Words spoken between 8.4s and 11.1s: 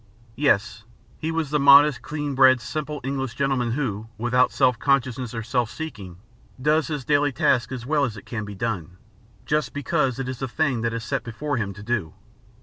be done, just because it is the thing that is